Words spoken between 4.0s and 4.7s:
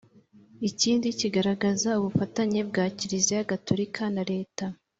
na leta